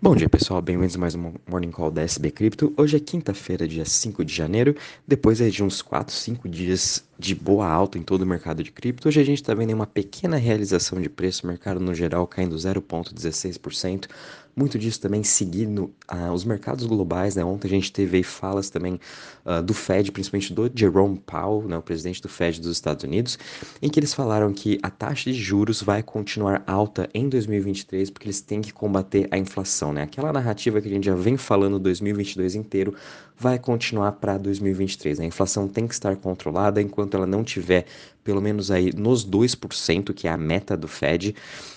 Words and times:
Bom 0.00 0.14
dia 0.14 0.28
pessoal, 0.28 0.62
bem-vindos 0.62 0.94
a 0.94 0.98
mais 1.00 1.16
um 1.16 1.32
Morning 1.44 1.72
Call 1.72 1.90
da 1.90 2.02
SB 2.02 2.30
Cripto. 2.30 2.72
Hoje 2.76 2.96
é 2.96 3.00
quinta-feira, 3.00 3.66
dia 3.66 3.84
5 3.84 4.24
de 4.24 4.32
janeiro, 4.32 4.76
depois 5.04 5.38
de 5.38 5.64
uns 5.64 5.82
4, 5.82 6.14
5 6.14 6.48
dias 6.48 7.04
de 7.18 7.34
boa 7.34 7.66
alta 7.66 7.98
em 7.98 8.02
todo 8.04 8.22
o 8.22 8.26
mercado 8.26 8.62
de 8.62 8.70
cripto. 8.70 9.08
Hoje 9.08 9.20
a 9.20 9.24
gente 9.24 9.42
está 9.42 9.52
vendo 9.54 9.72
uma 9.72 9.88
pequena 9.88 10.36
realização 10.36 11.00
de 11.00 11.08
preço, 11.08 11.48
mercado 11.48 11.80
no 11.80 11.92
geral 11.92 12.28
caindo 12.28 12.54
0,16%. 12.54 14.06
Muito 14.58 14.76
disso 14.76 15.00
também 15.00 15.22
seguindo 15.22 15.94
uh, 16.12 16.32
os 16.34 16.44
mercados 16.44 16.84
globais. 16.84 17.36
Né? 17.36 17.44
Ontem 17.44 17.68
a 17.68 17.70
gente 17.70 17.92
teve 17.92 18.24
falas 18.24 18.68
também 18.68 18.98
uh, 19.46 19.62
do 19.62 19.72
Fed, 19.72 20.10
principalmente 20.10 20.52
do 20.52 20.68
Jerome 20.74 21.16
Powell, 21.24 21.68
né, 21.68 21.78
o 21.78 21.82
presidente 21.82 22.20
do 22.20 22.28
Fed 22.28 22.60
dos 22.60 22.72
Estados 22.72 23.04
Unidos, 23.04 23.38
em 23.80 23.88
que 23.88 24.00
eles 24.00 24.12
falaram 24.12 24.52
que 24.52 24.76
a 24.82 24.90
taxa 24.90 25.30
de 25.30 25.38
juros 25.38 25.80
vai 25.80 26.02
continuar 26.02 26.64
alta 26.66 27.08
em 27.14 27.28
2023 27.28 28.10
porque 28.10 28.26
eles 28.26 28.40
têm 28.40 28.60
que 28.60 28.72
combater 28.72 29.28
a 29.30 29.38
inflação. 29.38 29.92
Né? 29.92 30.02
Aquela 30.02 30.32
narrativa 30.32 30.80
que 30.80 30.88
a 30.88 30.90
gente 30.90 31.04
já 31.04 31.14
vem 31.14 31.36
falando 31.36 31.78
2022 31.78 32.56
inteiro 32.56 32.96
vai 33.38 33.58
continuar 33.58 34.12
para 34.12 34.36
2023. 34.36 35.18
Né? 35.18 35.24
A 35.24 35.28
inflação 35.28 35.68
tem 35.68 35.86
que 35.86 35.94
estar 35.94 36.16
controlada 36.16 36.82
enquanto 36.82 37.16
ela 37.16 37.26
não 37.26 37.44
tiver 37.44 37.86
pelo 38.28 38.42
menos 38.42 38.70
aí 38.70 38.92
nos 38.94 39.26
2%, 39.26 40.12
que 40.12 40.28
é 40.28 40.30
a 40.30 40.36
meta 40.36 40.76
do 40.76 40.86
Fed, 40.86 41.34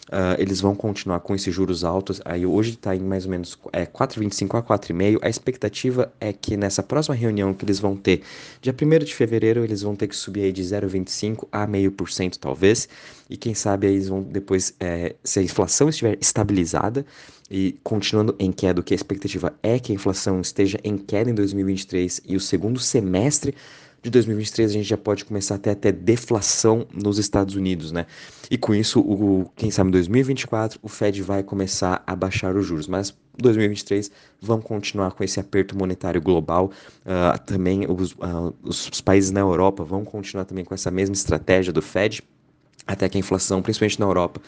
uh, 0.10 0.36
eles 0.38 0.60
vão 0.60 0.76
continuar 0.76 1.22
com 1.22 1.34
esses 1.34 1.56
juros 1.56 1.86
altos. 1.86 2.20
Aí 2.26 2.46
hoje 2.46 2.72
está 2.72 2.94
em 2.94 3.00
mais 3.00 3.24
ou 3.24 3.32
menos 3.32 3.58
é, 3.72 3.86
4,25 3.86 4.60
a 4.60 4.62
4,5. 4.62 5.20
A 5.22 5.30
expectativa 5.30 6.12
é 6.20 6.34
que 6.34 6.58
nessa 6.58 6.84
próxima 6.84 7.16
reunião 7.16 7.54
que 7.54 7.64
eles 7.64 7.80
vão 7.80 7.96
ter, 7.96 8.22
dia 8.62 8.76
1 8.76 9.06
de 9.06 9.16
fevereiro, 9.16 9.64
eles 9.64 9.82
vão 9.82 9.96
ter 9.96 10.08
que 10.08 10.16
subir 10.16 10.44
aí 10.44 10.52
de 10.52 10.62
0,25 10.62 11.48
a 11.50 11.66
meio 11.66 11.90
por 11.90 12.12
cento 12.12 12.38
talvez. 12.38 12.90
E 13.30 13.38
quem 13.38 13.54
sabe 13.54 13.88
aí 13.88 13.94
eles 13.94 14.10
vão 14.10 14.22
depois, 14.22 14.74
é, 14.78 15.16
se 15.24 15.40
a 15.40 15.42
inflação 15.42 15.88
estiver 15.88 16.18
estabilizada 16.20 17.06
e 17.50 17.80
continuando 17.82 18.36
em 18.40 18.52
queda, 18.52 18.82
o 18.82 18.84
que 18.84 18.94
a 18.94 18.96
expectativa 18.96 19.54
é 19.64 19.80
que 19.80 19.94
a 19.94 19.96
inflação 19.96 20.42
esteja 20.42 20.78
em 20.84 20.98
queda 20.98 21.30
em 21.30 21.34
2023 21.34 21.51
e 22.26 22.36
o 22.36 22.40
segundo 22.40 22.80
semestre 22.80 23.56
de 24.02 24.10
2023 24.10 24.72
a 24.72 24.74
gente 24.74 24.88
já 24.88 24.98
pode 24.98 25.24
começar 25.24 25.56
a 25.56 25.58
ter 25.58 25.70
até 25.72 25.92
deflação 25.92 26.88
nos 26.92 27.20
Estados 27.20 27.56
Unidos, 27.56 27.92
né? 27.92 28.08
E 28.50 28.58
com 28.58 28.74
isso, 28.74 29.00
o, 29.00 29.50
quem 29.56 29.70
sabe 29.70 29.90
em 29.90 29.92
2024 29.92 30.80
o 30.82 30.90
Fed 30.90 31.22
vai 31.22 31.44
começar 31.44 32.04
a 32.06 32.16
baixar 32.16 32.56
os 32.56 32.66
juros, 32.66 32.88
mas 32.88 33.16
2023 33.38 34.12
vão 34.42 34.60
continuar 34.60 35.12
com 35.12 35.24
esse 35.24 35.40
aperto 35.40 35.78
monetário 35.78 36.22
global. 36.22 36.72
Uh, 37.06 37.40
também 37.46 37.86
os, 37.90 38.14
uh, 38.14 38.54
os 38.64 39.02
países 39.02 39.32
na 39.32 39.40
Europa 39.40 39.84
vão 39.84 40.04
continuar 40.04 40.46
também 40.46 40.66
com 40.66 40.74
essa 40.74 40.90
mesma 40.90 41.14
estratégia 41.14 41.72
do 41.72 41.82
Fed 41.82 42.24
até 42.86 43.08
que 43.08 43.18
a 43.18 43.20
inflação, 43.20 43.62
principalmente 43.62 44.00
na 44.00 44.06
Europa, 44.06 44.42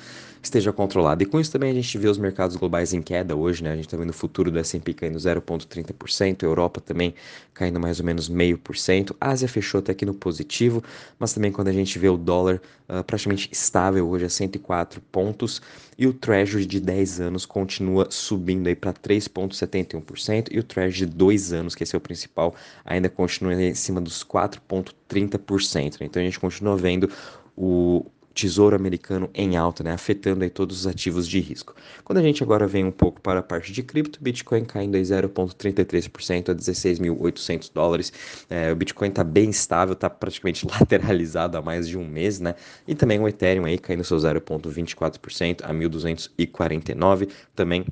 esteja 0.44 0.74
controlada. 0.74 1.24
E 1.24 1.26
com 1.26 1.40
isso 1.40 1.52
também 1.52 1.72
a 1.72 1.74
gente 1.74 1.98
vê 1.98 2.10
os 2.10 2.18
mercados 2.18 2.58
globais 2.58 2.94
em 2.94 3.02
queda 3.02 3.34
hoje, 3.34 3.64
né? 3.64 3.72
A 3.72 3.76
gente 3.76 3.86
está 3.86 3.96
vendo 3.96 4.10
o 4.10 4.14
futuro 4.14 4.52
do 4.52 4.60
S&P 4.60 4.94
caindo 4.94 5.18
0,30%, 5.18 6.44
Europa 6.44 6.82
também 6.82 7.16
caindo 7.54 7.80
mais 7.80 8.00
ou 8.00 8.06
menos 8.06 8.30
0,5%, 8.30 9.16
Ásia 9.22 9.48
fechou 9.48 9.80
até 9.80 9.94
aqui 9.94 10.06
no 10.06 10.14
positivo, 10.14 10.84
mas 11.18 11.32
também 11.32 11.52
quando 11.52 11.70
a 11.70 11.72
gente 11.72 11.98
vê 11.98 12.10
o 12.10 12.18
dólar 12.18 12.62
uh, 12.90 13.04
praticamente 13.06 13.48
estável 13.52 14.08
hoje 14.10 14.26
a 14.26 14.30
104 14.30 15.00
pontos 15.12 15.62
e 15.98 16.06
o 16.06 16.14
Treasury 16.14 16.66
de 16.66 16.82
10 16.82 17.22
anos 17.22 17.46
continua 17.46 18.08
subindo 18.10 18.68
aí 18.68 18.76
para 18.76 18.92
3,71% 18.92 20.50
e 20.52 20.60
o 20.60 20.64
Treasury 20.64 20.98
de 20.98 21.06
2 21.06 21.54
anos, 21.54 21.74
que 21.74 21.84
esse 21.84 21.96
é 21.96 21.98
o 21.98 22.02
principal, 22.02 22.54
ainda 22.84 23.08
continua 23.08 23.54
em 23.54 23.76
cima 23.76 24.02
dos 24.02 24.26
4,30%. 24.26 26.02
Né? 26.02 26.08
Então 26.08 26.22
a 26.22 26.26
gente 26.26 26.40
continua 26.40 26.76
vendo 26.76 27.10
o, 27.56 28.06
Tesouro 28.34 28.76
Americano 28.76 29.30
em 29.34 29.56
alta, 29.56 29.84
né, 29.84 29.92
afetando 29.92 30.44
aí 30.44 30.50
todos 30.50 30.80
os 30.80 30.88
ativos 30.88 31.28
de 31.28 31.40
risco. 31.40 31.76
Quando 32.04 32.18
a 32.18 32.22
gente 32.22 32.42
agora 32.42 32.66
vem 32.66 32.84
um 32.84 32.92
pouco 32.92 33.22
para 33.22 33.40
a 33.40 33.44
parte 33.44 33.72
de 33.72 33.84
cripto, 33.84 34.20
Bitcoin 34.22 34.66
caindo 34.66 34.96
aí 34.96 35.04
0,33% 35.04 36.50
a 36.50 36.56
16.800 36.56 37.72
dólares. 37.74 38.12
É, 38.50 38.72
o 38.72 38.76
Bitcoin 38.76 39.10
está 39.10 39.24
bem 39.24 39.50
estável, 39.50 39.94
está 39.94 40.10
praticamente 40.10 40.66
lateralizado 40.80 41.58
há 41.58 41.62
mais 41.62 41.88
de 41.88 41.98
um 41.98 42.08
mês, 42.08 42.40
né? 42.40 42.56
E 42.88 42.96
também 42.96 43.20
o 43.20 43.28
Ethereum 43.28 43.66
aí 43.66 43.78
caindo 43.78 44.04
seu 44.04 44.18
0,24% 44.18 45.62
a 45.64 45.72
1.249, 45.72 47.30
também 47.56 47.86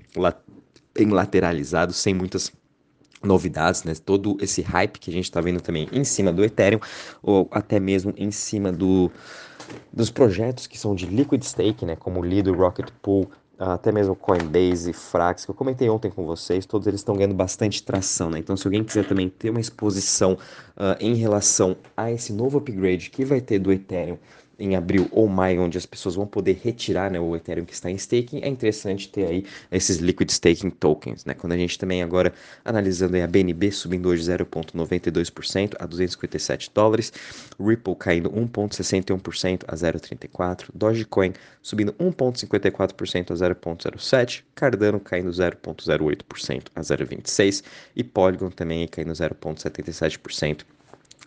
bem 0.93 1.09
lateralizado, 1.09 1.93
sem 1.93 2.13
muitas 2.13 2.51
novidades, 3.23 3.83
né? 3.83 3.93
Todo 4.03 4.37
esse 4.41 4.61
hype 4.61 4.99
que 4.99 5.09
a 5.09 5.13
gente 5.13 5.25
está 5.25 5.39
vendo 5.39 5.61
também 5.61 5.87
em 5.91 6.03
cima 6.03 6.33
do 6.33 6.43
Ethereum 6.43 6.79
ou 7.21 7.47
até 7.51 7.79
mesmo 7.79 8.13
em 8.17 8.31
cima 8.31 8.71
do 8.71 9.11
dos 9.91 10.09
projetos 10.09 10.67
que 10.67 10.77
são 10.77 10.95
de 10.95 11.05
liquid 11.05 11.43
stake, 11.43 11.85
né, 11.85 11.95
como 11.95 12.23
Lido, 12.23 12.53
Rocket 12.53 12.89
Pool, 13.01 13.29
até 13.57 13.91
mesmo 13.91 14.15
Coinbase, 14.15 14.91
Frax, 14.91 15.45
que 15.45 15.51
eu 15.51 15.55
comentei 15.55 15.87
ontem 15.87 16.09
com 16.09 16.25
vocês, 16.25 16.65
todos 16.65 16.87
eles 16.87 17.01
estão 17.01 17.15
ganhando 17.15 17.35
bastante 17.35 17.83
tração, 17.83 18.29
né? 18.31 18.39
Então, 18.39 18.57
se 18.57 18.65
alguém 18.65 18.83
quiser 18.83 19.07
também 19.07 19.29
ter 19.29 19.51
uma 19.51 19.59
exposição 19.59 20.33
uh, 20.33 20.97
em 20.99 21.13
relação 21.13 21.75
a 21.95 22.11
esse 22.11 22.33
novo 22.33 22.57
upgrade 22.57 23.11
que 23.11 23.23
vai 23.23 23.39
ter 23.39 23.59
do 23.59 23.71
Ethereum 23.71 24.17
em 24.61 24.75
abril 24.75 25.07
ou 25.11 25.27
maio, 25.27 25.61
onde 25.63 25.77
as 25.77 25.85
pessoas 25.85 26.16
vão 26.16 26.27
poder 26.27 26.59
retirar 26.63 27.09
né, 27.09 27.19
o 27.19 27.35
Ethereum 27.35 27.66
que 27.66 27.73
está 27.73 27.89
em 27.89 27.95
staking, 27.95 28.41
é 28.44 28.47
interessante 28.47 29.09
ter 29.09 29.25
aí 29.25 29.45
esses 29.72 29.97
liquid 29.97 30.29
staking 30.29 30.69
tokens. 30.69 31.25
Né? 31.25 31.33
Quando 31.33 31.53
a 31.53 31.57
gente 31.57 31.79
também 31.79 32.03
agora 32.03 32.31
analisando 32.63 33.17
a 33.17 33.27
BNB 33.27 33.72
subindo 33.72 34.07
hoje 34.09 34.23
0,92% 34.23 35.73
a 35.79 35.85
257 35.85 36.72
dólares, 36.73 37.11
Ripple 37.59 37.95
caindo 37.95 38.29
1,61% 38.29 39.63
a 39.67 39.75
0,34, 39.75 40.66
Dogecoin 40.73 41.33
subindo 41.61 41.93
1,54% 41.93 43.31
a 43.31 43.33
0,07, 43.33 44.43
Cardano 44.53 44.99
caindo 44.99 45.31
0,08% 45.31 46.67
a 46.75 46.81
0,26 46.81 47.63
e 47.95 48.03
Polygon 48.03 48.51
também 48.51 48.88
caindo 48.88 49.11
0,77% 49.11 50.61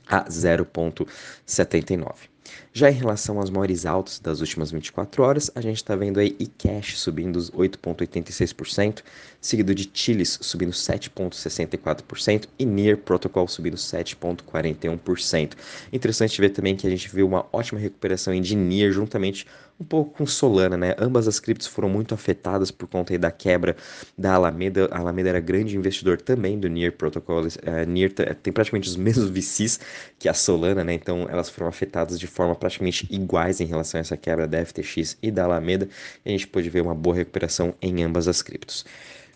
a 0.06 0.25
0,79. 0.25 2.34
Já 2.72 2.91
em 2.91 2.94
relação 2.94 3.41
às 3.41 3.50
maiores 3.50 3.87
altas 3.87 4.19
das 4.19 4.41
últimas 4.41 4.70
24 4.70 5.22
horas, 5.22 5.50
a 5.54 5.60
gente 5.60 5.76
está 5.76 5.94
vendo 5.94 6.19
aí 6.19 6.37
eCash 6.38 6.98
subindo 6.98 7.38
8,86%, 7.38 9.03
seguido 9.41 9.75
de 9.75 9.88
Chilis 9.92 10.38
subindo 10.42 10.72
7,64% 10.72 12.48
e 12.59 12.66
Near 12.66 12.98
Protocol 12.98 13.47
subindo 13.47 13.76
7,41%. 13.76 15.53
Interessante 15.92 16.41
ver 16.41 16.50
também 16.50 16.76
que 16.76 16.86
a 16.86 16.91
gente 16.91 17.09
viu 17.09 17.26
uma 17.26 17.47
ótima 17.53 17.78
recuperação 17.78 18.34
em 18.34 18.42
de 18.42 18.56
Near 18.56 18.91
juntamente 18.91 19.47
um 19.79 19.85
pouco 19.85 20.17
com 20.17 20.27
Solana, 20.27 20.77
né? 20.77 20.95
Ambas 20.99 21.27
as 21.27 21.41
criptos 21.41 21.67
foram 21.67 21.89
muito 21.89 22.15
afetadas 22.15 22.71
por 22.71 22.89
conta 22.89 23.19
da 23.19 23.31
quebra 23.31 23.77
da 24.17 24.35
Alameda. 24.35 24.89
A 24.91 24.99
Alameda 24.99 25.29
era 25.31 25.41
grande 25.41 25.77
investidor 25.77 26.21
também 26.21 26.59
do 26.59 26.69
Near 26.69 26.93
Protocol. 26.93 27.43
Uh, 27.43 27.87
Near 27.89 28.11
tem 28.43 28.53
praticamente 28.53 28.89
os 28.89 28.97
mesmos 28.97 29.29
VCs 29.31 29.81
que 30.19 30.29
a 30.29 30.34
Solana, 30.34 30.84
né? 30.84 30.95
Então 30.95 31.27
elas 31.29 31.49
foram 31.51 31.69
afetadas 31.69 32.19
de 32.19 32.27
forma 32.27 32.55
praticamente 32.55 33.07
iguais 33.11 33.61
em 33.61 33.67
relação 33.67 33.99
a 33.99 34.03
essa 34.03 34.17
quebra 34.17 34.47
da 34.47 34.65
FTX 34.65 35.17
e 35.23 35.31
da 35.31 35.45
Alameda. 35.45 35.89
E 36.25 36.29
a 36.29 36.33
gente 36.33 36.47
pôde 36.47 36.71
ver 36.71 36.81
uma 36.81 36.95
boa 36.95 37.17
recuperação 37.17 37.75
em 37.83 38.03
ambas 38.03 38.29
as 38.29 38.43
criptos. 38.43 38.84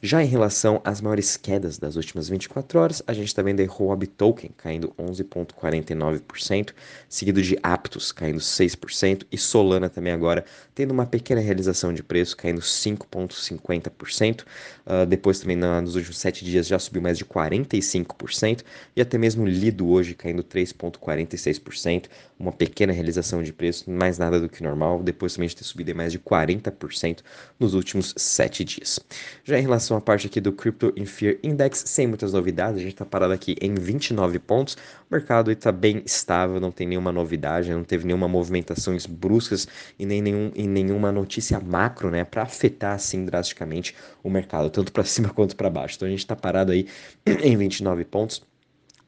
Já 0.00 0.22
em 0.22 0.26
relação 0.26 0.80
às 0.84 1.00
maiores 1.00 1.36
quedas 1.36 1.76
das 1.76 1.96
últimas 1.96 2.28
24 2.28 2.78
horas, 2.78 3.02
a 3.04 3.12
gente 3.12 3.34
vendo 3.42 3.60
a 3.60 3.64
Huobi 3.64 4.06
Token 4.06 4.50
caindo 4.56 4.94
11,49%, 4.96 6.72
seguido 7.08 7.42
de 7.42 7.58
Aptos 7.64 8.12
caindo 8.12 8.38
6% 8.38 9.26
e 9.32 9.36
Solana 9.36 9.88
também 9.88 10.12
agora 10.12 10.44
tendo 10.72 10.92
uma 10.92 11.04
pequena 11.04 11.40
realização 11.40 11.92
de 11.92 12.04
preço 12.04 12.36
caindo 12.36 12.60
5,50%. 12.60 14.42
Uh, 14.42 14.44
ah, 14.86 15.04
depois 15.04 15.40
também 15.40 15.56
na, 15.56 15.82
nos 15.82 15.96
últimos 15.96 16.18
7 16.18 16.44
dias 16.44 16.68
já 16.68 16.78
subiu 16.78 17.02
mais 17.02 17.18
de 17.18 17.24
45% 17.24 18.62
e 18.94 19.00
até 19.00 19.18
mesmo 19.18 19.44
Lido 19.44 19.88
hoje 19.88 20.14
caindo 20.14 20.44
3,46%, 20.44 22.04
uma 22.38 22.52
pequena 22.52 22.92
realização 22.92 23.42
de 23.42 23.52
preço, 23.52 23.90
mais 23.90 24.16
nada 24.16 24.38
do 24.38 24.48
que 24.48 24.62
normal. 24.62 25.02
Depois 25.02 25.34
também 25.34 25.48
de 25.48 25.56
ter 25.56 25.64
subido 25.64 25.92
mais 25.94 26.12
de 26.12 26.20
40% 26.20 27.18
nos 27.58 27.74
últimos 27.74 28.14
7 28.16 28.62
dias. 28.62 29.00
Já 29.42 29.58
em 29.58 29.62
relação 29.62 29.87
relação 29.88 29.96
à 29.96 30.00
parte 30.00 30.26
aqui 30.26 30.40
do 30.40 30.52
Crypto 30.52 30.92
in 30.96 31.06
Fear 31.06 31.36
Index, 31.42 31.84
sem 31.86 32.06
muitas 32.06 32.32
novidades, 32.32 32.76
a 32.76 32.82
gente 32.82 32.92
está 32.92 33.04
parado 33.04 33.32
aqui 33.32 33.56
em 33.60 33.74
29 33.74 34.38
pontos. 34.38 34.74
O 35.10 35.14
mercado 35.14 35.50
está 35.50 35.72
bem 35.72 36.02
estável, 36.04 36.60
não 36.60 36.70
tem 36.70 36.86
nenhuma 36.86 37.10
novidade, 37.10 37.72
não 37.72 37.84
teve 37.84 38.06
nenhuma 38.06 38.28
movimentações 38.28 39.06
bruscas 39.06 39.66
e 39.98 40.04
nem 40.04 40.20
nenhum, 40.20 40.52
e 40.54 40.66
nenhuma 40.66 41.10
notícia 41.10 41.58
macro, 41.58 42.10
né, 42.10 42.24
para 42.24 42.42
afetar 42.42 42.94
assim 42.94 43.24
drasticamente 43.24 43.94
o 44.22 44.28
mercado, 44.28 44.68
tanto 44.70 44.92
para 44.92 45.04
cima 45.04 45.30
quanto 45.30 45.56
para 45.56 45.70
baixo. 45.70 45.96
Então 45.96 46.06
a 46.06 46.10
gente 46.10 46.20
está 46.20 46.36
parado 46.36 46.72
aí 46.72 46.86
em 47.26 47.56
29 47.56 48.04
pontos. 48.04 48.47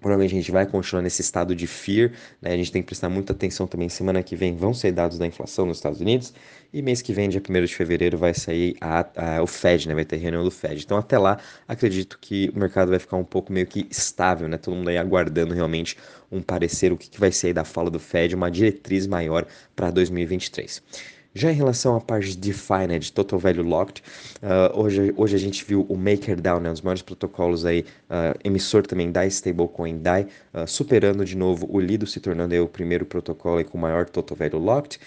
Provavelmente 0.01 0.35
a 0.35 0.39
gente 0.39 0.51
vai 0.51 0.67
continuar 0.67 1.03
nesse 1.03 1.21
estado 1.21 1.55
de 1.55 1.67
fear, 1.67 2.13
né? 2.41 2.53
A 2.53 2.57
gente 2.57 2.73
tem 2.73 2.83
que 2.83 2.87
prestar 2.87 3.09
muita 3.09 3.33
atenção 3.33 3.67
também. 3.67 3.89
Semana 3.89 4.23
que 4.23 4.35
vem 4.35 4.57
vão 4.57 4.73
sair 4.73 4.93
dados 4.93 5.19
da 5.19 5.27
inflação 5.27 5.67
nos 5.67 5.77
Estados 5.77 6.01
Unidos. 6.01 6.33
E 6.73 6.81
mês 6.83 7.03
que 7.03 7.13
vem, 7.13 7.29
dia 7.29 7.43
1 7.47 7.65
de 7.65 7.75
fevereiro, 7.75 8.17
vai 8.17 8.33
sair 8.33 8.77
a, 8.81 9.07
a, 9.17 9.43
o 9.43 9.47
Fed, 9.47 9.89
né? 9.89 9.95
Vai 9.95 10.05
ter 10.05 10.17
reunião 10.17 10.43
do 10.43 10.51
Fed. 10.51 10.83
Então, 10.83 10.97
até 10.97 11.19
lá, 11.19 11.39
acredito 11.69 12.19
que 12.21 12.51
o 12.55 12.59
mercado 12.59 12.91
vai 12.91 12.99
ficar 12.99 13.17
um 13.17 13.25
pouco 13.25 13.53
meio 13.53 13.67
que 13.67 13.87
estável, 13.91 14.49
né? 14.49 14.57
Todo 14.57 14.75
mundo 14.75 14.89
aí 14.89 14.97
aguardando 14.97 15.53
realmente 15.53 15.97
um 16.31 16.41
parecer, 16.41 16.93
o 16.93 16.97
que, 16.97 17.11
que 17.11 17.21
vai 17.21 17.33
sair 17.33 17.53
da 17.53 17.65
fala 17.65 17.91
do 17.91 17.99
Fed, 17.99 18.35
uma 18.35 18.51
diretriz 18.51 19.07
maior 19.07 19.47
para 19.77 19.91
2023. 19.91 20.83
Já 21.33 21.53
em 21.53 21.55
relação 21.55 21.95
à 21.95 22.01
parte 22.01 22.31
de 22.31 22.37
DeFi, 22.37 22.89
né, 22.89 22.99
Total 23.15 23.39
Value 23.39 23.63
Locked, 23.63 24.03
uh, 24.43 24.77
hoje, 24.77 25.15
hoje 25.17 25.37
a 25.37 25.39
gente 25.39 25.65
viu 25.65 25.87
o 25.89 25.97
MakerDAO, 25.97 26.59
né, 26.59 26.71
um 26.71 26.73
dos 26.73 26.83
maiores 26.83 27.03
protocolos 27.03 27.65
aí, 27.65 27.85
uh, 28.11 28.37
emissor 28.43 28.85
também 28.85 29.13
da 29.13 29.25
stablecoin 29.27 29.99
DAI, 29.99 30.27
uh, 30.53 30.67
superando 30.67 31.25
de 31.25 31.37
novo 31.37 31.69
o 31.71 31.79
Lido, 31.79 32.05
se 32.05 32.19
tornando 32.19 32.53
aí 32.53 32.61
o 32.61 32.67
primeiro 32.67 33.07
protocolo 33.07 33.59
aí 33.59 33.65
com 33.65 33.79
maior 33.79 34.09
Total 34.09 34.37
Value 34.37 34.59
Locked, 34.59 34.99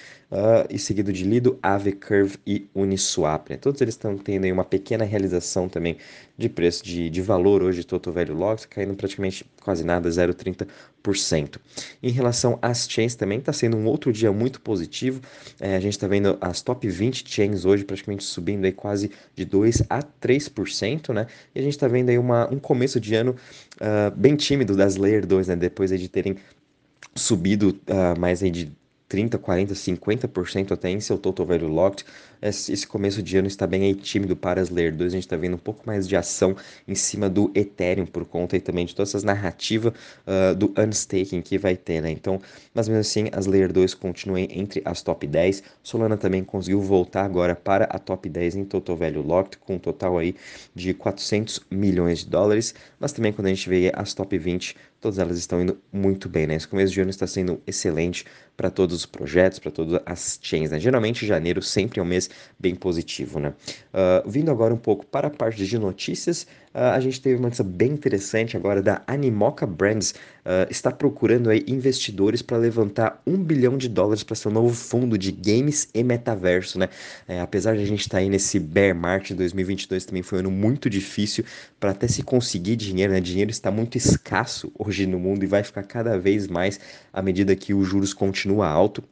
e 0.70 0.80
seguido 0.80 1.14
de 1.14 1.24
Lido, 1.24 1.60
Aave, 1.62 1.92
Curve 1.92 2.38
e 2.46 2.68
Uniswap. 2.74 3.50
Né? 3.50 3.58
Todos 3.58 3.82
eles 3.82 3.94
estão 3.94 4.18
tendo 4.18 4.46
aí 4.46 4.52
uma 4.52 4.64
pequena 4.64 5.04
realização 5.04 5.70
também 5.70 5.98
de 6.38 6.50
preço, 6.50 6.84
de, 6.84 7.10
de 7.10 7.22
valor 7.22 7.62
hoje, 7.62 7.84
Total 7.84 8.12
Value 8.12 8.34
Locked, 8.34 8.68
caindo 8.68 8.96
praticamente 8.96 9.46
quase 9.62 9.84
nada, 9.84 10.10
0,30%. 10.10 11.58
Em 12.02 12.10
relação 12.10 12.58
às 12.62 12.90
chains 12.90 13.14
também, 13.16 13.40
está 13.40 13.54
sendo 13.54 13.78
um 13.78 13.86
outro 13.86 14.12
dia 14.12 14.32
muito 14.32 14.60
positivo, 14.60 15.22
é, 15.60 15.76
a 15.76 15.80
gente 15.80 15.94
está 15.94 16.08
vendo 16.08 16.38
as 16.42 16.62
top 16.62 16.88
20 16.88 17.30
chains 17.30 17.66
hoje 17.66 17.84
praticamente 17.84 18.24
subindo 18.24 18.66
aí 18.66 18.72
quase 18.72 19.12
de 19.36 19.46
2 19.46 19.84
a 19.90 20.02
3%, 20.02 21.14
né? 21.14 21.28
E 21.54 21.60
a 21.60 21.62
gente 21.62 21.74
está 21.74 21.88
vendo 21.88 22.10
aí 22.10 22.18
uma, 22.18 22.52
um 22.52 22.60
começo 22.60 23.00
de 23.00 23.14
ano 23.14 23.36
uh, 23.76 24.16
bem 24.16 24.36
tímido 24.36 24.76
das 24.76 24.96
Layer 24.96 25.26
2, 25.26 25.50
né? 25.50 25.56
Depois 25.56 25.92
aí 25.92 25.98
de 25.98 26.10
terem 26.10 26.38
subido 27.16 27.80
uh, 27.88 28.20
mais 28.20 28.42
aí 28.42 28.50
de 28.50 28.72
30, 29.14 29.38
40, 29.38 29.76
50% 29.76 30.72
até 30.72 30.90
em 30.90 31.00
seu 31.00 31.20
total 31.20 31.46
value 31.46 31.68
locked. 31.68 32.04
Esse 32.42 32.88
começo 32.88 33.22
de 33.22 33.38
ano 33.38 33.48
está 33.48 33.68
bem 33.68 33.84
aí 33.84 33.94
tímido 33.94 34.36
para 34.36 34.60
as 34.60 34.72
Layer 34.72 34.94
2, 34.94 35.14
a 35.14 35.16
gente 35.16 35.24
está 35.24 35.38
vendo 35.38 35.54
um 35.54 35.60
pouco 35.60 35.84
mais 35.86 36.08
de 36.08 36.16
ação 36.16 36.56
em 36.88 36.96
cima 36.96 37.30
do 37.30 37.52
Ethereum 37.54 38.08
por 38.08 38.26
conta 38.26 38.56
aí 38.56 38.60
também 38.60 38.88
de 38.88 38.96
todas 38.96 39.12
essas 39.12 39.24
narrativas 39.24 39.94
uh, 40.26 40.56
do 40.56 40.74
unstaking 40.76 41.42
que 41.42 41.60
vai 41.60 41.78
ter, 41.78 42.02
né? 42.02 42.10
Então, 42.10 42.42
mas 42.74 42.90
mesmo 42.90 43.02
assim, 43.02 43.30
as 43.32 43.46
Layer 43.46 43.72
2 43.72 43.94
continuam 43.94 44.48
entre 44.50 44.82
as 44.84 45.04
top 45.04 45.28
10. 45.28 45.62
Solana 45.84 46.18
também 46.18 46.44
conseguiu 46.44 46.82
voltar 46.82 47.24
agora 47.24 47.56
para 47.56 47.86
a 47.86 48.00
top 48.00 48.28
10 48.28 48.56
em 48.56 48.66
total 48.66 48.98
value 48.98 49.22
locked, 49.22 49.60
com 49.60 49.76
um 49.76 49.80
total 49.80 50.18
aí 50.18 50.36
de 50.74 50.92
400 50.96 51.62
milhões 51.70 52.20
de 52.20 52.30
dólares, 52.32 52.74
mas 53.00 53.12
também 53.14 53.32
quando 53.32 53.46
a 53.46 53.50
gente 53.52 53.70
vê 53.70 53.92
as 53.96 54.16
top 54.16 54.36
20, 54.36 54.76
todas 55.04 55.20
elas 55.20 55.38
estão 55.38 55.62
indo 55.62 55.78
muito 55.92 56.30
bem, 56.30 56.48
né? 56.48 56.56
Esse 56.56 56.66
começo 56.66 56.94
de 56.94 57.02
ano 57.02 57.10
está 57.10 57.28
sendo 57.28 57.62
excelente 57.68 58.26
para 58.56 58.70
todos 58.70 58.96
os 58.96 59.06
projetos, 59.06 59.60
para 59.60 59.70
todas 59.70 60.02
as 60.06 60.40
chains, 60.42 60.72
né? 60.72 60.80
Geralmente 60.80 61.28
janeiro 61.28 61.62
sempre 61.62 62.00
é 62.00 62.04
um 62.04 62.06
mês 62.06 62.30
bem 62.58 62.74
positivo, 62.74 63.38
né? 63.38 63.54
Uh, 63.94 64.30
vindo 64.30 64.50
agora 64.50 64.74
um 64.74 64.78
pouco 64.78 65.06
para 65.06 65.28
a 65.28 65.30
parte 65.30 65.66
de 65.66 65.78
notícias, 65.78 66.48
a 66.74 67.00
gente 67.00 67.22
teve 67.22 67.36
uma 67.36 67.44
notícia 67.44 67.64
bem 67.64 67.92
interessante 67.92 68.58
agora 68.58 68.82
da 68.82 69.02
Animoca 69.06 69.66
Brands, 69.66 70.12
uh, 70.12 70.70
está 70.70 70.92
procurando 70.92 71.50
aí 71.50 71.64
investidores 71.68 72.42
para 72.42 72.58
levantar 72.58 73.22
um 73.28 73.38
bilhão 73.38 73.78
de 73.78 73.88
dólares 73.88 74.24
para 74.24 74.36
seu 74.36 74.50
novo 74.50 74.74
fundo 74.74 75.18
de 75.18 75.32
games 75.32 75.88
e 75.94 76.04
metaverso, 76.04 76.80
né? 76.80 76.90
É, 77.28 77.40
apesar 77.40 77.76
de 77.76 77.84
a 77.84 77.86
gente 77.86 78.02
estar 78.02 78.18
tá 78.18 78.22
aí 78.22 78.30
nesse 78.30 78.60
bear 78.60 78.96
market 78.96 79.38
2022 79.38 80.06
também 80.06 80.24
foi 80.24 80.40
um 80.40 80.42
ano 80.42 80.52
muito 80.52 80.90
difícil 80.90 81.46
para 81.80 81.92
até 81.92 82.08
se 82.08 82.24
conseguir 82.24 82.76
dinheiro, 82.76 83.14
né? 83.14 83.20
Dinheiro 83.20 83.52
está 83.52 83.70
muito 83.70 83.98
escasso 83.98 84.72
hoje 84.78 85.06
no 85.06 85.20
mundo 85.20 85.44
e 85.44 85.48
vai 85.48 85.64
ficar 85.64 85.84
cada 85.84 86.18
vez 86.18 86.48
mais 86.48 86.80
à 87.12 87.22
medida 87.22 87.56
que 87.56 87.74
os 87.74 87.88
juros 87.88 88.14
continuam 88.14 88.64
alto 88.68 89.04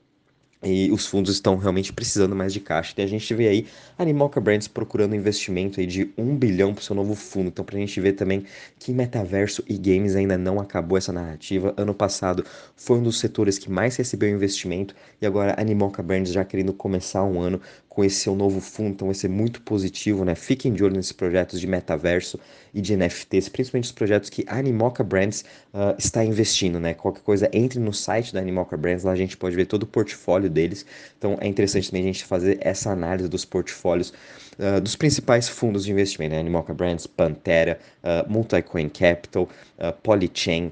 e 0.63 0.91
os 0.91 1.07
fundos 1.07 1.33
estão 1.33 1.57
realmente 1.57 1.91
precisando 1.91 2.35
mais 2.35 2.53
de 2.53 2.59
caixa. 2.59 2.93
E 2.97 3.01
a 3.01 3.07
gente 3.07 3.33
vê 3.33 3.47
aí 3.47 3.67
a 3.97 4.03
Animoca 4.03 4.39
Brands 4.39 4.67
procurando 4.67 5.15
investimento 5.15 5.79
aí 5.79 5.87
de 5.87 6.11
um 6.17 6.35
bilhão 6.35 6.73
para 6.73 6.81
o 6.81 6.83
seu 6.83 6.95
novo 6.95 7.15
fundo. 7.15 7.47
Então, 7.47 7.65
para 7.65 7.75
a 7.75 7.79
gente 7.79 7.99
ver 7.99 8.13
também 8.13 8.45
que 8.77 8.93
metaverso 8.93 9.63
e 9.67 9.77
games 9.77 10.15
ainda 10.15 10.37
não 10.37 10.59
acabou 10.59 10.97
essa 10.97 11.11
narrativa. 11.11 11.73
Ano 11.77 11.93
passado 11.93 12.45
foi 12.75 12.97
um 12.97 13.03
dos 13.03 13.19
setores 13.19 13.57
que 13.57 13.71
mais 13.71 13.95
recebeu 13.95 14.29
investimento 14.29 14.95
e 15.21 15.25
agora 15.25 15.53
a 15.53 15.61
Animoca 15.61 16.03
Brands 16.03 16.31
já 16.31 16.45
querendo 16.45 16.73
começar 16.73 17.23
um 17.23 17.39
ano 17.39 17.59
com 17.91 18.05
esse 18.05 18.21
seu 18.21 18.33
novo 18.33 18.61
fundo, 18.61 18.91
então 18.91 19.07
vai 19.09 19.15
ser 19.15 19.27
muito 19.27 19.61
positivo, 19.63 20.23
né? 20.23 20.33
Fiquem 20.33 20.71
de 20.71 20.81
olho 20.81 20.95
nesses 20.95 21.11
projetos 21.11 21.59
de 21.59 21.67
metaverso 21.67 22.39
e 22.73 22.79
de 22.79 22.95
NFTs, 22.95 23.49
principalmente 23.49 23.83
os 23.83 23.91
projetos 23.91 24.29
que 24.29 24.45
a 24.47 24.59
Animoca 24.59 25.03
Brands 25.03 25.43
uh, 25.73 25.93
está 25.97 26.23
investindo, 26.23 26.79
né? 26.79 26.93
Qualquer 26.93 27.21
coisa, 27.21 27.49
entre 27.51 27.79
no 27.79 27.91
site 27.91 28.33
da 28.33 28.39
Animoca 28.39 28.77
Brands, 28.77 29.03
lá 29.03 29.11
a 29.11 29.15
gente 29.17 29.35
pode 29.35 29.57
ver 29.57 29.65
todo 29.65 29.83
o 29.83 29.85
portfólio 29.85 30.49
deles. 30.51 30.85
Então 31.17 31.37
é 31.39 31.47
interessante 31.47 31.89
também 31.89 32.03
a 32.03 32.05
gente 32.07 32.25
fazer 32.25 32.57
essa 32.61 32.91
análise 32.91 33.29
dos 33.29 33.45
portfólios 33.45 34.13
uh, 34.59 34.81
dos 34.81 34.95
principais 34.95 35.47
fundos 35.49 35.85
de 35.85 35.91
investimento, 35.91 36.33
né? 36.33 36.39
Animoca 36.39 36.73
Brands, 36.73 37.07
Pantera, 37.07 37.79
uh, 38.03 38.29
Multicoin 38.31 38.89
Capital, 38.89 39.43
uh, 39.43 39.93
Polychain, 40.03 40.71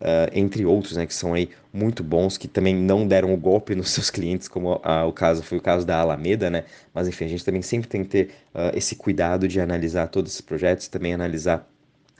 Uh, 0.00 0.30
entre 0.32 0.64
outros, 0.64 0.96
né, 0.96 1.04
que 1.06 1.12
são 1.12 1.34
aí 1.34 1.50
muito 1.72 2.04
bons, 2.04 2.38
que 2.38 2.46
também 2.46 2.72
não 2.72 3.04
deram 3.04 3.34
o 3.34 3.36
golpe 3.36 3.74
nos 3.74 3.90
seus 3.90 4.10
clientes, 4.10 4.46
como 4.46 4.80
o 4.80 5.12
caso 5.12 5.42
foi 5.42 5.58
o 5.58 5.60
caso 5.60 5.84
da 5.84 5.98
Alameda, 5.98 6.48
né? 6.48 6.62
Mas 6.94 7.08
enfim, 7.08 7.24
a 7.24 7.28
gente 7.28 7.44
também 7.44 7.62
sempre 7.62 7.88
tem 7.88 8.04
que 8.04 8.10
ter 8.10 8.30
uh, 8.54 8.70
esse 8.76 8.94
cuidado 8.94 9.48
de 9.48 9.60
analisar 9.60 10.06
todos 10.06 10.30
esses 10.30 10.40
projetos, 10.40 10.86
também 10.86 11.12
analisar 11.12 11.68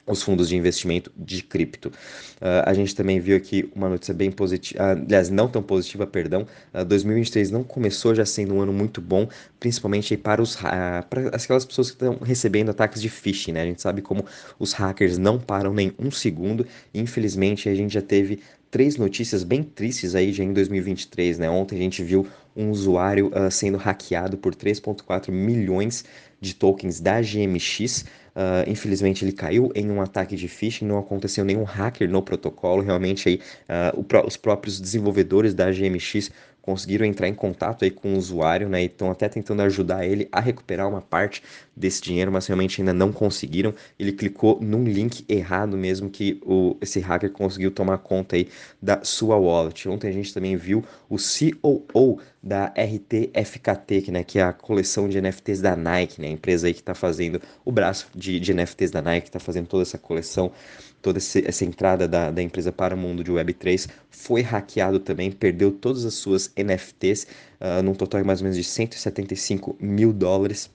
os 0.08 0.22
fundos 0.22 0.48
de 0.48 0.56
investimento 0.56 1.12
de 1.16 1.42
cripto. 1.42 1.88
Uh, 1.88 2.64
a 2.64 2.72
gente 2.72 2.94
também 2.94 3.20
viu 3.20 3.36
aqui 3.36 3.70
uma 3.74 3.88
notícia 3.88 4.14
bem 4.14 4.30
positiva, 4.30 4.82
uh, 4.82 5.02
aliás, 5.04 5.28
não 5.28 5.48
tão 5.48 5.62
positiva, 5.62 6.06
perdão. 6.06 6.46
Uh, 6.72 6.84
2023 6.84 7.50
não 7.50 7.62
começou 7.62 8.14
já 8.14 8.24
sendo 8.24 8.54
um 8.54 8.60
ano 8.60 8.72
muito 8.72 9.00
bom, 9.00 9.28
principalmente 9.60 10.16
para, 10.16 10.40
os, 10.40 10.56
para 10.56 11.28
aquelas 11.32 11.64
pessoas 11.64 11.90
que 11.90 11.96
estão 11.96 12.18
recebendo 12.18 12.70
ataques 12.70 13.02
de 13.02 13.08
phishing, 13.08 13.52
né? 13.52 13.62
A 13.62 13.66
gente 13.66 13.82
sabe 13.82 14.00
como 14.00 14.24
os 14.58 14.72
hackers 14.72 15.18
não 15.18 15.38
param 15.38 15.74
nem 15.74 15.92
um 15.98 16.10
segundo. 16.10 16.66
E, 16.94 17.00
infelizmente, 17.00 17.68
a 17.68 17.74
gente 17.74 17.92
já 17.92 18.02
teve 18.02 18.40
três 18.70 18.96
notícias 18.96 19.42
bem 19.44 19.62
tristes 19.62 20.14
aí 20.14 20.32
já 20.32 20.44
em 20.44 20.52
2023, 20.52 21.38
né? 21.38 21.50
Ontem 21.50 21.76
a 21.76 21.82
gente 21.82 22.02
viu 22.02 22.26
um 22.58 22.70
usuário 22.70 23.30
sendo 23.50 23.78
hackeado 23.78 24.36
por 24.36 24.54
3,4 24.54 25.30
milhões 25.30 26.04
de 26.40 26.54
tokens 26.54 27.00
da 27.00 27.20
GMX. 27.20 28.04
Uh, 28.38 28.70
infelizmente 28.70 29.24
ele 29.24 29.32
caiu 29.32 29.72
em 29.74 29.90
um 29.90 30.00
ataque 30.00 30.36
de 30.36 30.46
phishing, 30.46 30.86
não 30.86 30.98
aconteceu 30.98 31.44
nenhum 31.44 31.64
hacker 31.64 32.08
no 32.08 32.22
protocolo. 32.22 32.82
Realmente 32.82 33.28
aí, 33.28 33.40
uh, 33.68 34.00
o, 34.00 34.26
os 34.26 34.36
próprios 34.36 34.80
desenvolvedores 34.80 35.54
da 35.54 35.70
GMX 35.72 36.30
conseguiram 36.68 37.06
entrar 37.06 37.26
em 37.26 37.34
contato 37.34 37.84
aí 37.84 37.90
com 37.90 38.12
o 38.12 38.18
usuário, 38.18 38.68
né? 38.68 38.82
E 38.82 38.86
estão 38.86 39.10
até 39.10 39.26
tentando 39.26 39.62
ajudar 39.62 40.04
ele 40.04 40.28
a 40.30 40.38
recuperar 40.38 40.86
uma 40.86 41.00
parte 41.00 41.42
desse 41.74 42.02
dinheiro, 42.02 42.30
mas 42.30 42.46
realmente 42.46 42.80
ainda 42.80 42.92
não 42.92 43.10
conseguiram. 43.10 43.74
Ele 43.98 44.12
clicou 44.12 44.60
num 44.60 44.84
link 44.84 45.24
errado 45.28 45.78
mesmo 45.78 46.10
que 46.10 46.38
o, 46.44 46.76
esse 46.80 47.00
hacker 47.00 47.30
conseguiu 47.30 47.70
tomar 47.70 47.96
conta 47.98 48.36
aí 48.36 48.48
da 48.82 49.02
sua 49.02 49.36
wallet. 49.36 49.88
Ontem 49.88 50.08
a 50.08 50.12
gente 50.12 50.34
também 50.34 50.56
viu 50.56 50.84
o 51.08 51.16
COO 51.16 52.20
da 52.48 52.66
RTFKT, 52.66 54.10
né, 54.10 54.24
que 54.24 54.38
é 54.38 54.42
a 54.42 54.52
coleção 54.52 55.08
de 55.08 55.20
NFTs 55.20 55.60
da 55.60 55.76
Nike, 55.76 56.20
né, 56.20 56.28
a 56.28 56.30
empresa 56.30 56.66
aí 56.66 56.74
que 56.74 56.80
está 56.80 56.94
fazendo 56.94 57.40
o 57.64 57.70
braço 57.70 58.08
de, 58.14 58.40
de 58.40 58.54
NFTs 58.54 58.90
da 58.90 59.02
Nike, 59.02 59.28
está 59.28 59.38
fazendo 59.38 59.66
toda 59.66 59.82
essa 59.82 59.98
coleção 59.98 60.50
toda 61.00 61.18
essa 61.18 61.64
entrada 61.64 62.08
da, 62.08 62.30
da 62.30 62.42
empresa 62.42 62.72
para 62.72 62.94
o 62.94 62.98
mundo 62.98 63.22
de 63.22 63.30
Web3 63.30 63.88
foi 64.10 64.42
hackeado 64.42 64.98
também, 64.98 65.30
perdeu 65.30 65.70
todas 65.70 66.04
as 66.04 66.14
suas 66.14 66.52
NFTs, 66.56 67.26
uh, 67.60 67.82
num 67.82 67.94
total 67.94 68.20
de 68.20 68.26
mais 68.26 68.40
ou 68.40 68.44
menos 68.44 68.56
de 68.56 68.64
175 68.64 69.76
mil 69.80 70.12
dólares. 70.12 70.70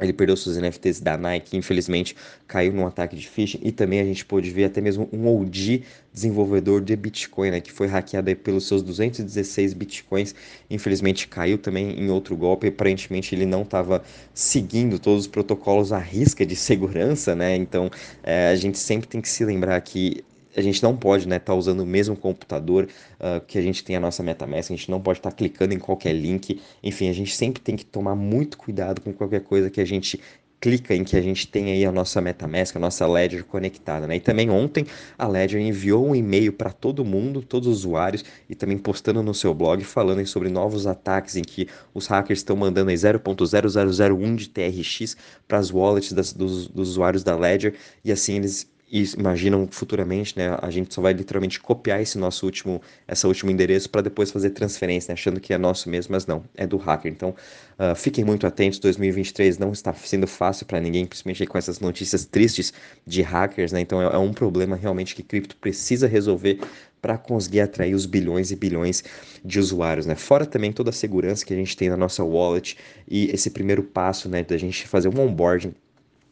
Ele 0.00 0.12
perdeu 0.12 0.36
seus 0.36 0.56
NFTs 0.56 1.00
da 1.00 1.16
Nike, 1.16 1.56
infelizmente 1.56 2.16
caiu 2.46 2.72
num 2.72 2.86
ataque 2.86 3.16
de 3.16 3.28
phishing. 3.28 3.60
E 3.62 3.70
também 3.72 4.00
a 4.00 4.04
gente 4.04 4.24
pôde 4.24 4.50
ver 4.50 4.64
até 4.64 4.80
mesmo 4.80 5.08
um 5.12 5.26
OG 5.28 5.84
desenvolvedor 6.12 6.80
de 6.80 6.96
Bitcoin, 6.96 7.52
né, 7.52 7.60
que 7.60 7.70
foi 7.70 7.86
hackeado 7.86 8.34
pelos 8.36 8.66
seus 8.66 8.82
216 8.82 9.74
Bitcoins. 9.74 10.34
Infelizmente 10.68 11.28
caiu 11.28 11.58
também 11.58 11.98
em 11.98 12.10
outro 12.10 12.36
golpe. 12.36 12.66
Aparentemente 12.68 13.34
ele 13.34 13.46
não 13.46 13.62
estava 13.62 14.02
seguindo 14.34 14.98
todos 14.98 15.22
os 15.22 15.26
protocolos 15.26 15.92
à 15.92 15.98
risca 15.98 16.44
de 16.44 16.56
segurança, 16.56 17.34
né? 17.34 17.56
Então 17.56 17.90
é, 18.22 18.48
a 18.48 18.56
gente 18.56 18.78
sempre 18.78 19.08
tem 19.08 19.20
que 19.20 19.28
se 19.28 19.44
lembrar 19.44 19.80
que 19.80 20.24
a 20.56 20.60
gente 20.60 20.82
não 20.82 20.96
pode 20.96 21.24
estar 21.24 21.30
né, 21.30 21.38
tá 21.38 21.54
usando 21.54 21.80
o 21.80 21.86
mesmo 21.86 22.16
computador 22.16 22.88
uh, 23.18 23.40
que 23.46 23.58
a 23.58 23.62
gente 23.62 23.84
tem 23.84 23.96
a 23.96 24.00
nossa 24.00 24.22
MetaMask, 24.22 24.70
a 24.70 24.76
gente 24.76 24.90
não 24.90 25.00
pode 25.00 25.18
estar 25.18 25.30
tá 25.30 25.36
clicando 25.36 25.74
em 25.74 25.78
qualquer 25.78 26.12
link, 26.12 26.60
enfim, 26.82 27.08
a 27.08 27.12
gente 27.12 27.34
sempre 27.34 27.60
tem 27.60 27.76
que 27.76 27.84
tomar 27.84 28.14
muito 28.14 28.58
cuidado 28.58 29.00
com 29.00 29.12
qualquer 29.12 29.42
coisa 29.42 29.70
que 29.70 29.80
a 29.80 29.84
gente 29.84 30.20
clica 30.60 30.94
em 30.94 31.02
que 31.02 31.16
a 31.16 31.22
gente 31.22 31.48
tem 31.48 31.72
aí 31.72 31.84
a 31.86 31.90
nossa 31.90 32.20
MetaMask, 32.20 32.76
a 32.76 32.78
nossa 32.78 33.06
Ledger 33.06 33.44
conectada, 33.44 34.06
né? 34.06 34.16
E 34.16 34.20
também 34.20 34.50
ontem 34.50 34.84
a 35.16 35.26
Ledger 35.26 35.60
enviou 35.60 36.06
um 36.06 36.14
e-mail 36.14 36.52
para 36.52 36.70
todo 36.70 37.04
mundo, 37.04 37.40
todos 37.40 37.66
os 37.66 37.78
usuários, 37.78 38.24
e 38.48 38.54
também 38.54 38.76
postando 38.76 39.22
no 39.22 39.32
seu 39.32 39.54
blog 39.54 39.82
falando 39.84 40.24
sobre 40.26 40.50
novos 40.50 40.86
ataques 40.86 41.36
em 41.36 41.42
que 41.42 41.66
os 41.94 42.06
hackers 42.06 42.40
estão 42.40 42.56
mandando 42.56 42.90
aí 42.90 42.96
0.0001 42.96 44.36
de 44.36 44.48
TRX 44.50 45.16
para 45.48 45.58
as 45.58 45.70
wallets 45.70 46.12
das, 46.12 46.32
dos, 46.32 46.68
dos 46.68 46.90
usuários 46.90 47.24
da 47.24 47.34
Ledger, 47.34 47.74
e 48.04 48.12
assim 48.12 48.36
eles 48.36 48.70
imaginam 48.90 49.68
futuramente, 49.70 50.36
né, 50.36 50.58
a 50.60 50.70
gente 50.70 50.92
só 50.92 51.00
vai 51.00 51.12
literalmente 51.12 51.60
copiar 51.60 52.02
esse 52.02 52.18
nosso 52.18 52.44
último, 52.44 52.82
essa 53.06 53.28
último 53.28 53.50
endereço 53.50 53.88
para 53.88 54.02
depois 54.02 54.30
fazer 54.30 54.50
transferência, 54.50 55.12
né, 55.12 55.14
achando 55.14 55.38
que 55.38 55.54
é 55.54 55.58
nosso 55.58 55.88
mesmo, 55.88 56.12
mas 56.12 56.26
não, 56.26 56.42
é 56.56 56.66
do 56.66 56.76
hacker. 56.76 57.12
Então, 57.12 57.30
uh, 57.78 57.94
fiquem 57.94 58.24
muito 58.24 58.46
atentos, 58.46 58.80
2023 58.80 59.58
não 59.58 59.70
está 59.70 59.92
sendo 59.94 60.26
fácil 60.26 60.66
para 60.66 60.80
ninguém, 60.80 61.06
principalmente 61.06 61.46
com 61.46 61.56
essas 61.56 61.78
notícias 61.78 62.24
tristes 62.24 62.72
de 63.06 63.22
hackers, 63.22 63.70
né, 63.70 63.80
então 63.80 64.02
é, 64.02 64.14
é 64.14 64.18
um 64.18 64.32
problema 64.32 64.74
realmente 64.74 65.14
que 65.14 65.22
cripto 65.22 65.56
precisa 65.56 66.08
resolver 66.08 66.58
para 67.00 67.16
conseguir 67.16 67.60
atrair 67.60 67.94
os 67.94 68.06
bilhões 68.06 68.50
e 68.50 68.56
bilhões 68.56 69.02
de 69.42 69.58
usuários, 69.58 70.04
né? 70.04 70.14
Fora 70.14 70.44
também 70.44 70.70
toda 70.70 70.90
a 70.90 70.92
segurança 70.92 71.46
que 71.46 71.54
a 71.54 71.56
gente 71.56 71.74
tem 71.74 71.88
na 71.88 71.96
nossa 71.96 72.22
wallet 72.22 72.76
e 73.08 73.30
esse 73.30 73.50
primeiro 73.50 73.82
passo, 73.82 74.28
né, 74.28 74.44
da 74.44 74.58
gente 74.58 74.86
fazer 74.86 75.08
um 75.08 75.18
onboarding 75.18 75.72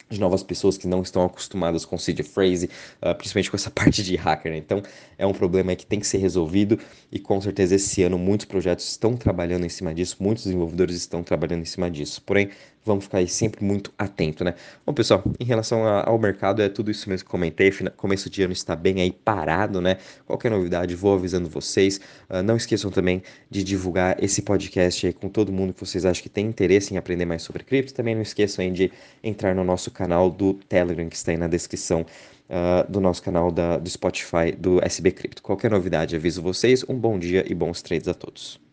de 0.08 0.20
novas 0.20 0.42
pessoas 0.42 0.78
que 0.78 0.86
não 0.86 1.02
estão 1.02 1.24
acostumadas 1.24 1.84
com 1.84 1.98
seed 1.98 2.22
phrase, 2.22 2.70
uh, 3.02 3.14
principalmente 3.14 3.50
com 3.50 3.56
essa 3.56 3.70
parte 3.72 4.02
de 4.02 4.16
hacker. 4.16 4.52
Né? 4.52 4.58
Então, 4.58 4.82
é 5.16 5.26
um 5.26 5.32
problema 5.32 5.74
que 5.74 5.86
tem 5.86 6.00
que 6.00 6.06
ser 6.06 6.18
resolvido 6.18 6.78
e 7.10 7.18
com 7.18 7.40
certeza 7.40 7.74
esse 7.74 8.02
ano 8.02 8.18
muitos 8.18 8.46
projetos 8.46 8.88
estão 8.88 9.16
trabalhando 9.16 9.66
em 9.66 9.68
cima 9.68 9.94
disso, 9.94 10.16
muitos 10.20 10.44
desenvolvedores 10.44 10.96
estão 10.96 11.22
trabalhando 11.22 11.62
em 11.62 11.66
cima 11.66 11.90
disso. 11.90 12.22
Porém, 12.24 12.50
vamos 12.84 13.04
ficar 13.04 13.18
aí 13.18 13.28
sempre 13.28 13.64
muito 13.64 13.92
atento, 13.98 14.44
né? 14.44 14.54
Bom, 14.84 14.92
pessoal, 14.92 15.22
em 15.38 15.44
relação 15.44 15.86
ao 15.86 16.18
mercado, 16.18 16.62
é 16.62 16.68
tudo 16.68 16.90
isso 16.90 17.08
mesmo 17.08 17.24
que 17.24 17.30
comentei. 17.30 17.70
Começo 17.96 18.30
de 18.30 18.42
ano 18.42 18.52
está 18.52 18.74
bem 18.74 19.00
aí 19.00 19.12
parado, 19.12 19.80
né? 19.80 19.98
Qualquer 20.26 20.50
novidade, 20.50 20.94
vou 20.94 21.14
avisando 21.14 21.48
vocês. 21.48 22.00
Uh, 22.28 22.42
não 22.42 22.56
esqueçam 22.56 22.90
também 22.90 23.22
de 23.50 23.62
divulgar 23.62 24.22
esse 24.22 24.42
podcast 24.42 25.06
aí 25.06 25.12
com 25.12 25.28
todo 25.28 25.52
mundo 25.52 25.72
que 25.72 25.80
vocês 25.80 26.04
acham 26.04 26.22
que 26.22 26.28
tem 26.28 26.46
interesse 26.46 26.94
em 26.94 26.96
aprender 26.96 27.24
mais 27.24 27.42
sobre 27.42 27.62
cripto. 27.62 27.94
Também 27.94 28.14
não 28.14 28.22
esqueçam 28.22 28.64
aí 28.64 28.70
de 28.70 28.90
entrar 29.22 29.54
no 29.54 29.64
nosso 29.64 29.90
canal 29.90 30.30
do 30.30 30.54
Telegram, 30.54 31.08
que 31.08 31.16
está 31.16 31.32
aí 31.32 31.36
na 31.36 31.48
descrição. 31.48 32.04
Uh, 32.48 32.90
do 32.90 32.98
nosso 32.98 33.22
canal 33.22 33.52
da, 33.52 33.76
do 33.76 33.90
Spotify 33.90 34.52
do 34.56 34.82
SB 34.82 35.10
Cripto. 35.10 35.42
Qualquer 35.42 35.70
novidade, 35.70 36.16
aviso 36.16 36.40
vocês. 36.40 36.82
Um 36.88 36.94
bom 36.94 37.18
dia 37.18 37.44
e 37.46 37.54
bons 37.54 37.82
trades 37.82 38.08
a 38.08 38.14
todos. 38.14 38.67